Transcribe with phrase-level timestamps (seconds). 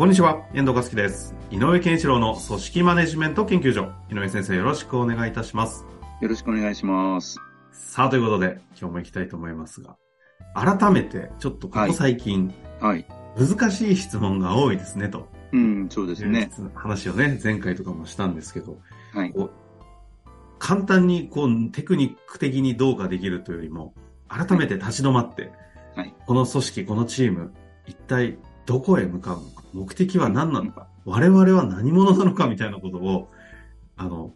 [0.00, 1.34] こんにちは、遠藤和樹です。
[1.50, 3.92] 井上健一郎の組織マネジメント研究所。
[4.10, 5.84] 井上先生、よろしくお願いいたします。
[6.22, 7.36] よろしくお願いします。
[7.70, 9.98] さあ、ということで、今日も行きたいと思いますが、
[10.54, 12.50] 改めて、ちょっとここ最近、
[12.80, 13.04] はい。
[13.36, 15.28] 難しい質問が多いですね、と。
[15.52, 16.50] うん、そうですね。
[16.74, 18.78] 話をね、前回とかもしたんですけど、
[19.12, 19.34] はい。
[20.58, 23.92] 簡単にこうテクニック的にどうかできるというよりも、
[24.28, 25.52] 改めて立ち止まって、
[25.94, 27.52] はいこの組織、このチーム、
[27.86, 28.38] 一体
[28.70, 33.28] どこへ向かうのか、目的は何なのか、我々は何者なのかみたいなことを、
[33.96, 34.32] あの、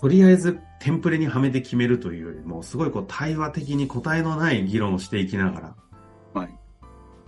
[0.00, 5.76] とりあえずテンプレにはめて決めるというよりも、すごいこう対話的に答えのない議論をしていきながら、
[6.32, 6.54] はい。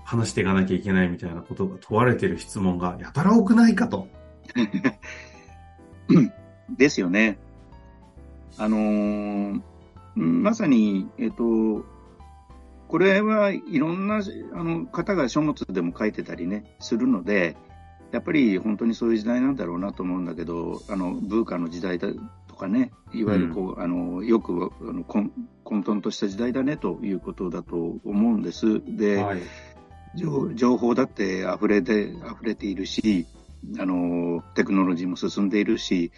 [0.02, 4.08] 話していかなきゃいけないみたいなことが問われている質問がやたら多くないかと。
[6.74, 7.36] ですよね。
[8.56, 9.60] あのー
[10.16, 11.84] うんまさに、えっ、と、
[12.88, 14.20] これはいろんな
[14.52, 17.56] あの方が書物でも書いてたりね、するので、
[18.12, 22.08] やっぱり本当にそういう時代なんだろうなと思うんだけど、あの、文化の時代だ
[22.46, 25.32] とかね、いわゆるこう、あの、よくあの混
[25.64, 28.80] 混沌とした時代だねということだと思うんです。
[28.86, 29.40] で、はい。
[30.14, 33.26] 情情報だって溢れて、溢れているし、
[33.78, 36.12] あの、テクノロジーも進んでいるし、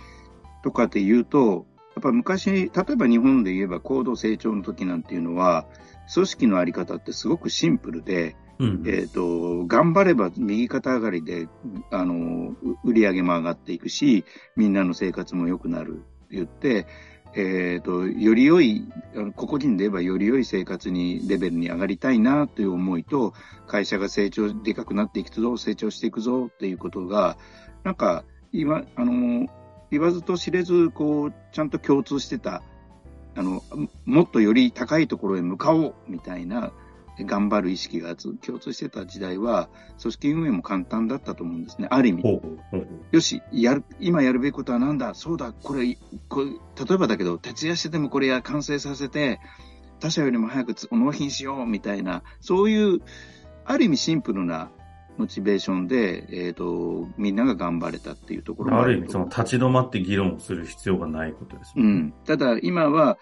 [0.63, 5.67] とかって言うと、やっぱ昔、例えば日本で言えば高度成長の時なんていうのは、
[6.13, 8.83] 組織のあり方ってすごくシンプルで、うん。
[8.87, 11.49] えっ、と、頑張れば右肩上がりで、
[11.93, 14.25] あの、う売り上げも上がっていくし、
[14.57, 16.87] みんなの生活も良くなるって言って、
[17.35, 18.85] えっ、と、より良い、
[19.37, 23.33] 個々人で言えばより良い生活に、レベルに上がりたいなという思いと、
[23.67, 27.37] 会社が成長、でかくなっていくぞ、成長していくぞっていうことが、
[27.85, 29.47] なんか、今、あの、
[29.91, 32.63] 言わずと知れず、こう、ちゃんと共通してた、
[33.35, 33.63] あの、
[34.05, 36.73] もっとより高いところへ向かおうみたいな、
[37.21, 39.69] 頑張る意識がつ共通してた時代は、
[40.01, 41.89] 組織運営も簡単だったと思うんですね。
[41.91, 42.41] ある意味。
[43.11, 45.15] よし、やる、今やるべきことは何だ？
[45.15, 49.41] そうだ、これ、これ、例えばだけど、徹夜してでもこれや完成させて、
[49.99, 53.01] 他社よりも早くつ納品しようみたいな、そういう、
[53.65, 54.71] ある意味シンプルな
[55.19, 61.91] モチベーションで、えっ、と、みんなが頑張れたっていうところもある意味、その立ち止まって議論をする必要がないことですもね。
[61.91, 62.15] うんん。
[62.25, 63.19] ただ、今は、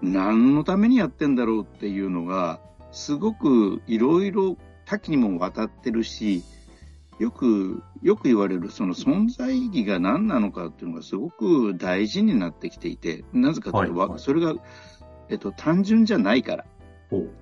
[0.00, 2.60] 何のためにやってんだろうっていうのが、
[2.92, 6.42] すごくいろいろ多岐にも渡ってるし、
[7.18, 14.54] よく、よく言われるその存在意義が何なのかっていうのがすごく大事になってきていて、なぜかというと、はいはいそれが、
[15.28, 16.64] えっと、単純じゃないから。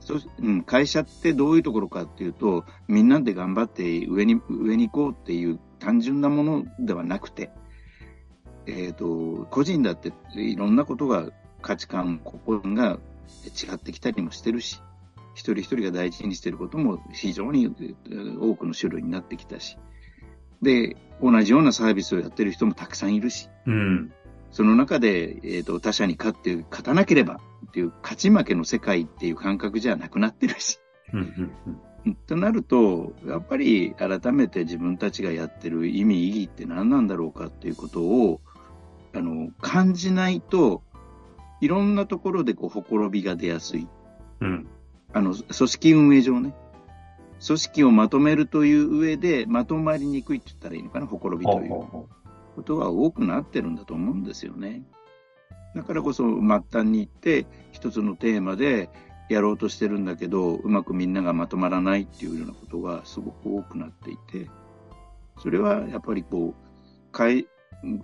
[0.01, 7.51] そうん、会社ってどういうところかっていうと、みんなで頑張って上に、上に行こうっていう単純なものではなくて、
[8.67, 11.31] えっ、と、個人だっていろんなことが
[11.63, 12.99] 価値観、心が
[13.47, 14.81] 違ってきたりもしてるし、
[15.35, 19.79] 一人一人が大事にしていることも非常にえー多くの種類になってきたし、
[20.63, 24.13] で、同じようなサービスをやってる人もたくさんいるし、うん。
[24.53, 30.79] その中で、えー、と他者に勝って勝たなければっていう勝ち負けの世界っていう感覚じゃなくなってるし。
[32.27, 38.41] となると、やっぱり改めて自分たちがやってる意味、意義って何なんだろうかっていうことを
[39.15, 40.83] あの感じないと、
[41.61, 43.87] いろんなところでこうほころびが出やすい。
[44.41, 44.67] うん。
[45.13, 46.55] あの、組織運営上ね。
[47.45, 51.67] 組織をまとめるという上で、まとまりにくいって言ったらいいのかな、ほころびほという。
[51.67, 52.09] うほうほ
[52.61, 54.83] ことが多くなってるんだと思うんですよね。
[55.75, 58.91] だからこそ末端に行って一つのテーマで
[59.29, 64.51] やろうとしてるんだけどうまくみんながまとまらないっていうようなことがすごく多くなっていて
[65.39, 67.45] それはやっぱりこうかい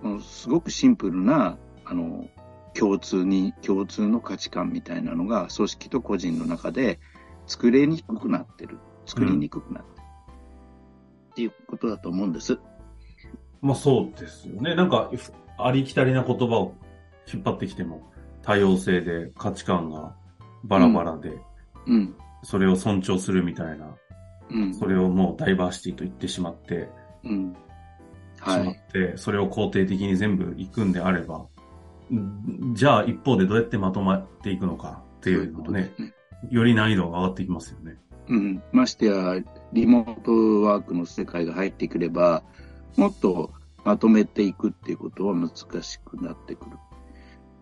[0.00, 2.28] このすごくシンプルなあの
[2.74, 7.00] 共通に共通の価値観みたいなのが組織と個人の中で
[7.48, 10.04] 作れにくくなってる作りにくくなってる、
[11.30, 12.58] っていうことだと思うんです。
[13.62, 13.66] う。
[13.66, 14.74] まあそうですよね。
[14.74, 15.10] なんか、
[15.58, 16.74] ありきたりな言葉を
[17.32, 18.10] 引っ張ってきても、
[18.42, 20.14] 多様性で価値観が
[20.64, 21.36] バラバラで、
[21.86, 22.14] うん。
[22.42, 23.96] それを尊重するみたいな、
[24.50, 24.74] うん。
[24.74, 26.88] それをもうダイバーシティと言ってしまって、
[27.24, 27.56] うん。
[28.36, 28.80] しまっはい。
[28.92, 31.46] て、それを肯定的に全部行くんであれば、
[32.12, 36.12] んじゃあ一方でどうやってまとまっていくのかっていうのをね、ね。
[36.50, 37.96] より難易度が上がっていきますよね。
[38.28, 38.62] うん。
[38.72, 39.40] ましてや、
[39.72, 42.42] リモートワークの世界が入ってくれば、
[42.96, 43.50] もっと
[43.84, 45.50] まとめていくっていうことは難
[45.82, 46.76] しくなってくる。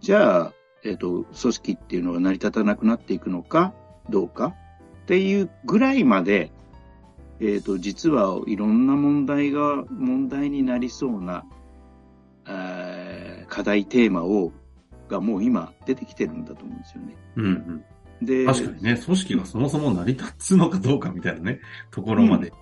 [0.01, 0.53] じゃあ、
[0.85, 3.75] えっ、と、組織っていうのは成り立たなくなっていくのか、
[4.11, 4.55] どうか？
[5.03, 6.51] っていうぐらいまで、
[7.41, 11.45] えっ、と、実はいろんな問題が、問題になりそうな、
[12.47, 14.53] えー課題テーマを、
[15.09, 17.15] がもう今出てきてるんだと思うんですよね。
[17.37, 17.45] うん
[18.21, 18.27] うん。
[18.27, 21.61] で、確かにね、組織がそもそも成り立つのかどうかみたいなね、
[21.91, 22.53] ところまで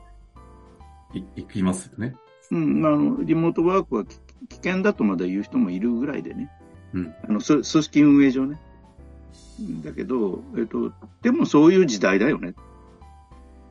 [1.15, 2.15] い、いきますよね。
[2.53, 4.19] うん、あの、リモートワークはき
[4.49, 6.51] 危険だとまで言う人もいるぐらいでね。
[6.93, 7.15] うん。
[7.27, 8.61] あの、そ組織運営上ね。
[9.83, 12.55] だけど、えっと、でもそういう時代だよね。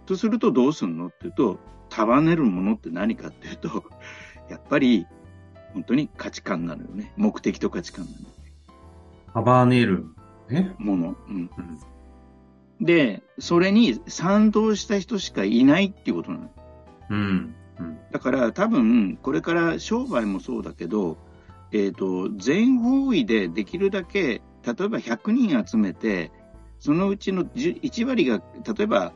[0.08, 3.84] とするとどうすんのっていうと、束ねるものって何かっていうと、
[4.50, 5.06] やっぱり、
[5.74, 7.14] 本当に価値観なのよね。
[7.18, 8.18] 目的と価値観なの。
[9.34, 10.06] 束ねる。
[10.50, 10.74] ね。
[10.80, 11.16] もの。
[11.30, 11.52] うん。
[12.80, 12.86] うん。
[12.86, 16.50] で、それに賛同した人しかいないっていうことなの。
[17.12, 17.56] うん。
[17.82, 18.00] うん。
[18.12, 21.18] だから多分、これから商売もそうだけど、
[21.72, 26.32] えっ、と、全方位でできるだけ、例えば100人集めて、
[26.80, 28.42] そのうちの10 1割が、
[28.76, 29.14] 例えば、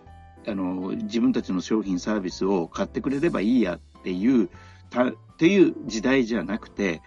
[0.47, 4.49] あの、自分たちの商品サービスを買ってくれればいいやっていう、
[4.89, 7.01] たっていう時代じゃなくて、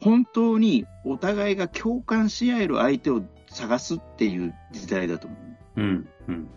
[0.00, 5.36] 本当にお互いが共感し合える相手を探すっていう時代だと思
[5.76, 5.80] う。
[5.80, 6.08] うん。
[6.28, 6.48] うん。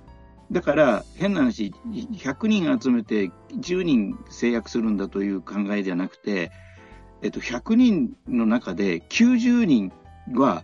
[0.52, 6.52] だから、変な話、100人集めて10人制約するんだという考えじゃなくて、
[7.22, 9.94] えっと、100人の中で90人
[10.34, 10.64] は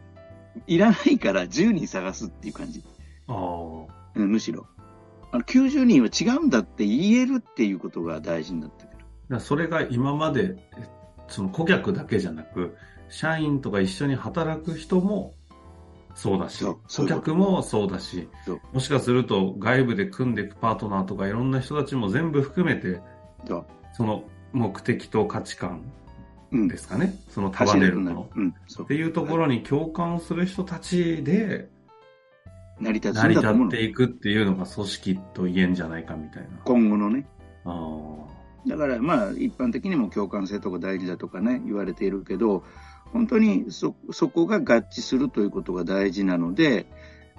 [0.65, 2.83] いらないから10人探すっていう感じ。
[3.27, 3.85] あ。
[4.15, 4.67] むしろ。
[5.31, 8.89] あの90人は違うんだって言えるっていうことが大事になってく
[9.29, 9.39] る。
[9.39, 10.57] それが今まで、
[11.29, 12.75] その顧客だけじゃなく、
[13.07, 15.33] 社員とか一緒に働く人も
[16.17, 18.27] そうだし、顧客もそうだし
[18.73, 22.99] もしかすると外部で組んでいくパートナーとかいろんな人たちも全部含めて、
[23.93, 25.91] その目的と価値観
[26.51, 26.77] うんで。
[26.77, 28.51] すかね、その束ねるもの。
[28.83, 31.69] っていうところに共感する人たちで
[32.79, 36.49] 成り立っていくっていうのが組織と言えんじゃないかみたいな。
[36.63, 37.27] 今後のね。
[37.63, 37.71] あ
[38.65, 38.69] あ。
[38.69, 42.63] だからまあ一般的にも共感性とか大事だとかね言われているけど
[43.13, 46.85] 本当にそそこが合致するということが大事なので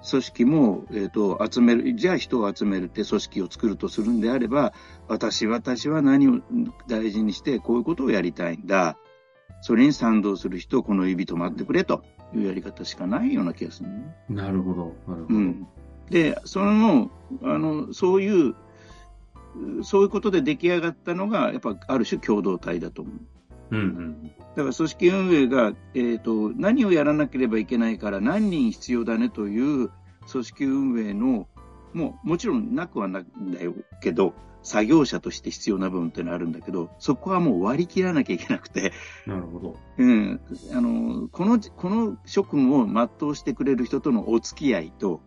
[0.08, 4.72] 組織も、えー、と集めるじゃあ人を集めるって組織を作るとするんであれば
[5.08, 6.40] 私私は何を
[6.86, 8.96] 大事にしてこういうことをやりたいんだ
[9.60, 12.04] それに賛同する人をこの指止まってくれと
[12.34, 14.14] いうやり方しかないような気がするね。
[14.28, 15.34] なるほど、なるほど。
[15.34, 15.66] うん、
[16.10, 17.10] で、その、
[17.42, 18.54] あの、そういう、
[19.82, 23.14] そういうことで出来上がったのが、やっぱある種共同体だと思う。
[23.70, 24.22] うんうん。
[24.22, 29.90] だから組織運営が、えーと、何をやらなければいけないから何人必要だねという
[30.30, 31.48] 組織運営の、
[31.92, 38.92] もうもちろんなくはないんだよけど、作業者として必要な部分ってのはあるんだけど、そこはもう割り切らなきゃいけなくて、
[39.26, 39.76] なるほど。
[39.96, 40.40] うん、
[40.72, 45.20] あのこのこの職務を全うしてくれる人とのお付き合いと、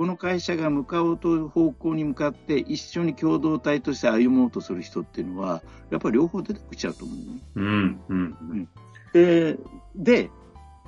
[0.00, 7.24] この会社が向かおうという方向に向かって一緒に共同体として歩もうとする人っていうのは、やっぱり両方出てきちゃうと思うね。
[7.56, 8.68] うん、うん。
[9.12, 9.58] で、
[9.94, 10.30] で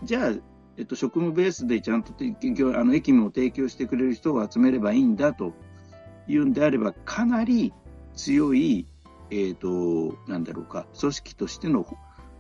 [0.03, 0.33] じゃあ、
[0.79, 5.53] えっと、職務ベースでちゃんと提供あの駅務を提供してくれる人を集めればいいんだと
[6.27, 7.75] いうんであれば、かなり
[8.15, 8.87] 強い、
[9.31, 11.87] えっ、と、なんだろうか、組織としての、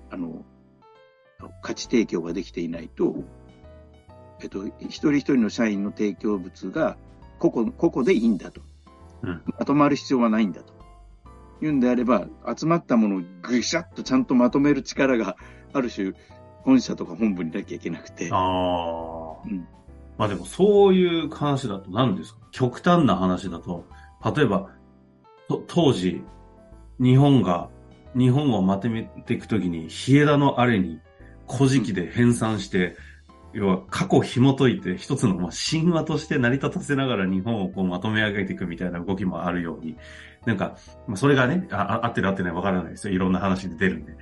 [0.09, 0.43] あの、
[1.61, 3.25] 価値提供ができていないと、
[4.43, 6.97] えっと、一人一人の社員の提供物が
[7.39, 8.61] 個々、個々でいいんだと。
[9.23, 10.73] うんまとまる必要はないんだと。
[11.63, 15.37] いうんであれば、集まったものをぐしゃっとちゃんとまとめる力が、
[15.73, 16.13] ある種、
[16.63, 18.29] 本社とか本部になきゃいけなくて。
[18.33, 19.43] ああ。
[19.45, 19.67] うん
[20.19, 22.41] まあでもそういう話だと何ですか？
[22.51, 23.87] 極端な話だと、
[24.37, 24.71] 例えば、
[25.49, 26.23] と当時、
[27.01, 27.71] 日本が、
[28.15, 31.01] 日本をまとめていくときに、日枝のあれに、
[31.51, 32.95] 古事記で編纂して、
[33.55, 39.97] 要は過去紐解いて一つのまあ神話として成り立たせながら日本をこうまとめ上げていくみたいな動きもあるように、
[40.47, 43.15] なんか、まあ、それがね、ああ合ってる合ってないわからないですよ。
[43.15, 44.17] いろんな話で出るんで。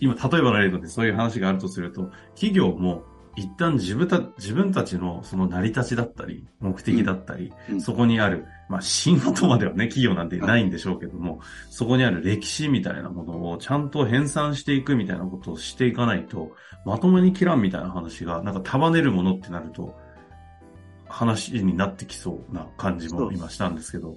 [0.00, 7.80] 今、例えばの例でそういう話があるとすると、企業も一旦自分た自分たちのその成り立ちだったり、目的だったり、うん。
[7.80, 16.52] そこにある、まあ、神話とまではね、企業なんてないんでしょうけども、そこにある歴史みたいなものをちゃんと編纂していくみたいなことをしていかないと、
[16.84, 19.96] まともに切らんみたいな話が、なんか束ねるものってなると、
[21.08, 24.16] 話になってきそうな感じも今したんですけど。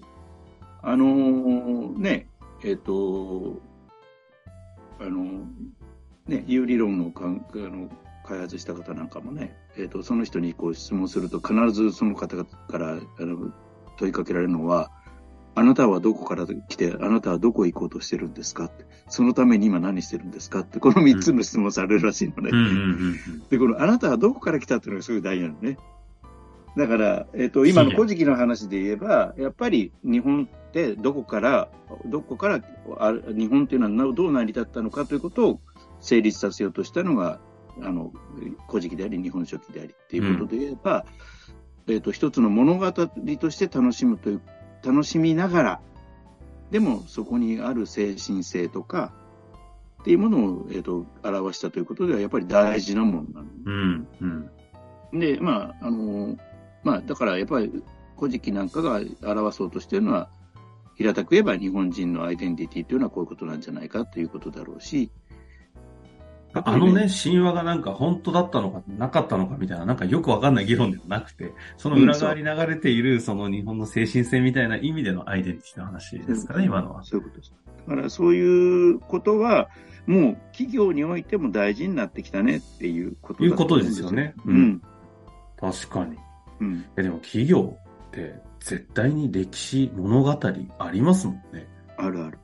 [0.81, 2.29] あのーね、
[2.63, 3.62] えっ、と、
[5.00, 5.45] あの、
[6.27, 7.89] ね、有理論のかんあの
[8.25, 13.53] 開発した方なんかもね、えっ、と、その人にこう質問すると、必ずその方から、あの、
[13.98, 14.91] 問いかけられるのは、
[15.58, 18.86] あなたはどこから来て、あなたはどこへ行こうとしてるんですかって。
[19.08, 22.51] そのために今何してるんですかって、この3つの質問されるらしいのね。
[23.50, 25.77] で、このあなたはどこから来たっていうのがすごい大事なのね。
[26.75, 31.70] だから、えっ、ー、と、今の古事記の話で言えば、やっぱり日本ってどこから、
[32.05, 32.62] どこから
[32.98, 35.60] あ日本っていうのはどう成り立ったのかということを
[36.01, 37.39] 成立させようとしたのが、
[37.82, 38.12] あの、
[38.70, 41.05] 古事記であり、日本書紀でありっていうことで言えば、
[41.88, 43.10] うん、えっ、ー、と、一つの物語と
[43.50, 44.41] して楽しむという
[44.84, 45.82] 楽しみながら、
[46.72, 49.13] でもそこにある精神性とか、
[50.01, 53.48] っていうものを、えーと、表したということでは、やっぱり大事なものなの。
[53.65, 54.08] うん
[55.13, 56.38] うん、で、まあ、あの、
[56.84, 57.84] まあ、だからやっぱり、
[58.17, 60.29] 古事記なんかが表そうとしているのは、
[60.96, 65.12] 平たく言えば日本人のアイデンティティというのはこういうことなんじゃないかということだろうし、
[66.63, 77.03] あのね、神話がなんか本当だったのかなかったのかみたいな、なんかよくわかんない議論ではなくて、その裏側に流れている、その日本の精神性みたいな意味でのアイデンティティの話ですかね、今のは。
[77.03, 77.53] そういうことです。
[77.88, 79.69] だからそういうことは、
[80.07, 84.35] もう企業においても大事になってきたねっていうこということですよね。
[84.45, 84.81] うん。
[85.59, 86.17] 確かに。
[86.59, 86.85] うん。
[86.95, 90.39] でも企業って絶対に歴史物語
[90.79, 91.67] ありますもんね。
[91.97, 92.39] あるある。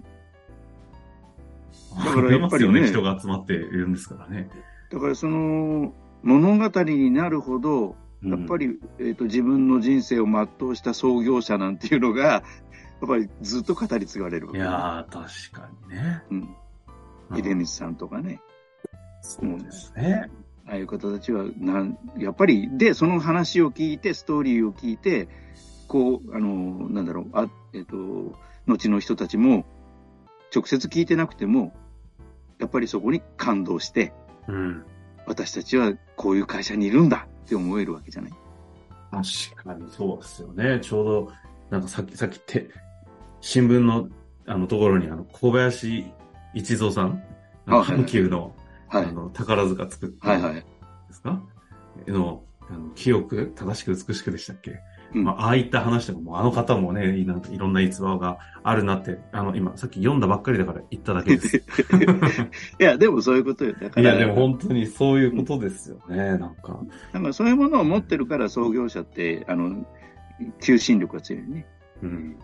[1.97, 4.49] だからやっぱりね、人が集まっているんですからね。
[4.91, 5.93] だからその
[6.23, 12.23] 物語になるほど、やっぱり、うん、えーと、自分の人生を全うした創業者なんていうのが、
[13.01, 16.23] やっぱりずっと語り継がれるわけ、ね、いや確かにね。
[16.29, 16.49] うん。
[17.35, 18.39] 秀光さんとかね。
[19.21, 20.29] そうですね。
[20.67, 25.27] ああいう方たちはなん、やっぱり、で、その話を聞いて、ストーリーを聞いて、
[25.87, 29.65] こう、あの、なんだろう、あえっ、ー、と、後の人たちも、
[30.53, 31.73] 直接聞いてなくても、
[32.61, 34.13] やっぱりそこに感動して、
[34.47, 34.85] うん、
[35.25, 38.31] 私たちはこういう会社にいるんだって思えるわけじゃない？
[39.11, 40.79] 確かにそうですよね。
[40.81, 41.31] ちょうど、
[41.69, 42.69] なんかさっき、さっきて、
[43.41, 44.07] 新聞の
[44.45, 46.05] あのところにあの小林
[46.53, 47.23] 一三さん、
[47.65, 48.55] 阪急の、
[48.87, 50.63] はい、あの宝塚作った、はいはい、で
[51.11, 51.41] すか？
[52.07, 54.79] の、あの清く正しく美しくでしたっけ？
[55.13, 57.25] まあ、ああいった話とかも、あの方もね、い
[57.57, 61.57] ろんな逸話があるなって、あの、今、さっき読んだばっかりだから言っただけです。
[62.79, 63.73] いや、でもそういうことよ。
[63.73, 64.01] だから。
[64.01, 66.79] いや、でも本当にそういうことですよね、うん、なんか。
[67.13, 69.85] なんかそういうものを持ってるから創業者って、あの、
[70.61, 71.65] 求心力が強いね。
[72.03, 72.35] うん。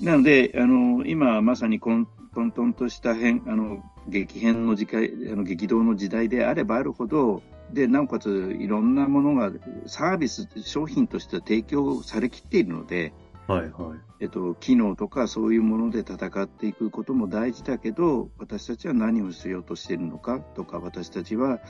[0.00, 9.52] なので、あの、今まさに混沌とした変、あの、激変の時代、あの激動の時代であればあるほど、で、なおかついろんなものが
[9.86, 13.12] サービス、商品として提供されきっているので、
[13.46, 13.98] はいはい。
[14.20, 21.60] えっと、機能とかそういうもので戦っていくことも大事だけど、私たちは何をしようとしているのかとか、私たちは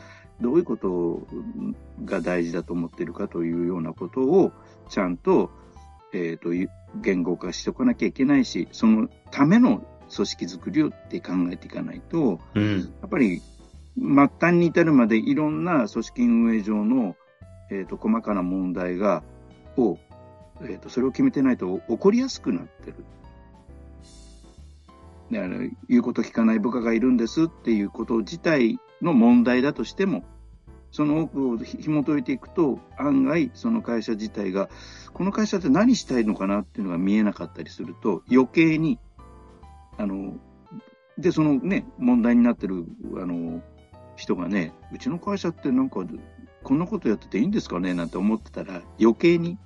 [0.40, 1.26] どういうこと
[2.04, 4.52] が大事だと思っているかというようなことを
[4.88, 5.50] ちゃんと、
[6.12, 6.50] えっと、
[6.96, 13.40] 言語化しておかなきゃいけないし、そのための組織づくりをって考えていかないと、うん、やっぱり
[13.96, 17.16] 末端に至るまでいろんな組織運営上の、
[17.70, 19.22] えーと、細かな問題が
[19.76, 19.98] を、
[20.62, 23.04] えーと、それを決めてないと起こりやすくなってる。
[25.30, 30.24] だから言うこと聞かない部下がいるんですっていうこと自体の問題だとしても、
[30.90, 34.68] その奥を紐解いていくと、案外、その会社自体が、
[35.12, 38.98] この会社って何したいのかなっていうのが見えなかったりすると、余計に、
[39.98, 40.34] あの、
[41.16, 43.62] で、そのね、問題になってる、あの、
[44.20, 46.04] 人がね、うちの会社ってなんか、
[46.62, 49.58] こんなことやってていいんですかねなんて思ってたら、余計に、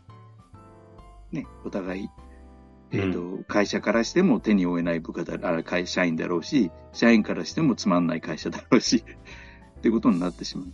[1.32, 2.08] ね、お互い、
[2.92, 9.02] えっ、ー、と、うん、会社からしても手に負えない部下だ、あ会社員だろうし、社員からしてもつまんない会社だろうし、
[9.78, 10.66] っていうことになってしまう。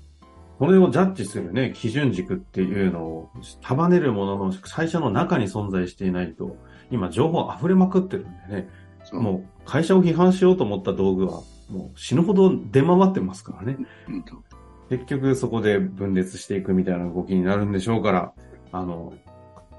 [0.59, 3.31] これをジャッジするね、基準軸っていうのを
[3.63, 6.59] 束ねるものの最初の中に存在していないと、
[6.91, 8.69] 今情報溢れまくってるんでね、
[9.13, 13.79] もう会社を批判しようと思った道具はもう死ぬほど出回ってますからね。
[14.89, 18.33] 結局そこで分裂していくみたいな動きになるんでしょうから、
[18.73, 19.13] あの、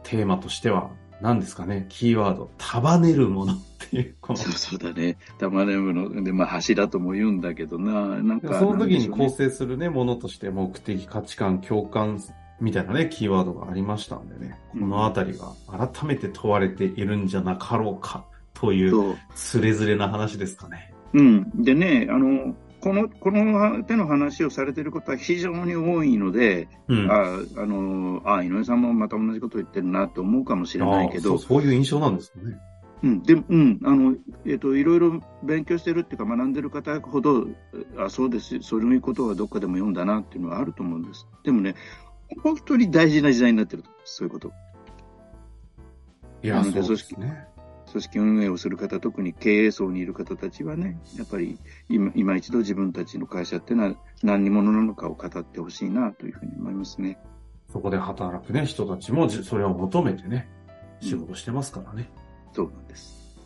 [0.03, 0.89] テーマとしては
[1.21, 3.57] 何ですかね、キーワード、束ねるものっ
[3.89, 4.15] ていう。
[4.23, 5.17] そうそうだね。
[5.37, 6.23] 束ねるもの。
[6.23, 12.19] で、まあ柱とも言うんだけどな、なんか、その時に構成するね、ものとして目的、価値観、共感
[12.59, 20.90] みたいなね、キーワードがありましたんでね、このあたりが改めて問われているんじゃなかろうかという、つれづれな話ですかね。
[21.13, 21.63] うん。
[21.63, 31.37] でね、あの、この、この手の話をされていることは非常に多いので、うん、あ、あの、あ、井上さんもまた同じこと言ってるなと思うかもしれないけど。
[31.37, 32.57] そういう印象なんですかね。
[33.03, 34.15] うん、でも、うん、あの、
[34.45, 37.47] えっ、ー、と、いろいろ勉強してるっていうか学んでる方ほど、
[37.97, 41.27] あ、そうです、そういうことはどっかでも読んだなっていうのはあると思うんです。
[41.43, 41.75] でもね、
[42.43, 44.51] 本当に大事な時代になってるとそういうこと。
[46.43, 47.47] いや、なそうでので組織すね。
[47.91, 51.57] 組織運営をする方、特に経営層にいる方たちはね、やっぱり
[51.89, 57.19] 今今一度自分たちの会社っていうのは何者なのかを語ってほしいなというふうに思いますね。
[57.71, 60.49] そこで働くね、人たちもじそれを求めてね、
[60.99, 62.09] 仕事してますからね。
[62.53, 63.37] そうなんです。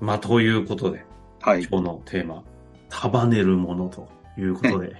[0.00, 1.04] まあ、ということで、
[1.40, 1.64] はい。
[1.64, 2.44] 今日のテーマ、
[2.88, 4.08] 束ねるものと
[4.38, 4.94] いうことで、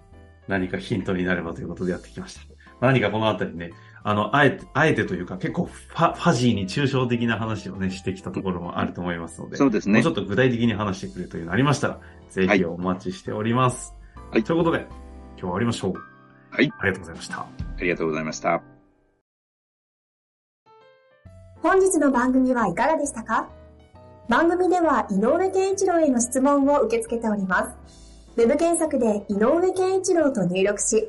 [0.46, 2.42] 何かヒントになればということでやってきました。
[2.80, 3.70] 何かこのあたりね、
[4.04, 10.10] あの、あえて、あえてというか結構ファファジーに抽象的な話をね、してきたところもあると思いますので、そうですねもうちょ。
[10.12, 13.94] っと具体的に話してくれというのありましたら、ぜはいひお待ちしております。
[14.30, 14.96] はいということで、今日は
[15.40, 15.94] 終わりましょう。
[16.50, 16.72] はい。
[16.78, 17.38] ありがとうございました。
[17.38, 17.46] あ
[17.80, 18.62] りがとうございました。
[21.62, 23.48] 本日の番組はいかがでしたか？
[24.28, 27.76] 番組では井上健一郎への質問を受け付けております。
[28.36, 31.08] ウェブ検索で井上健一郎と入力し、